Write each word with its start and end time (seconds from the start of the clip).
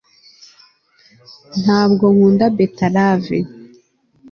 ntabwo 1.61 2.05
nkunda 2.13 2.45
beterave 2.57 3.37